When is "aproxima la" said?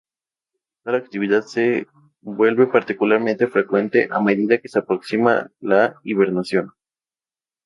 4.79-6.01